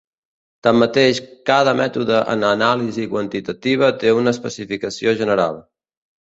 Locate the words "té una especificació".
4.05-5.15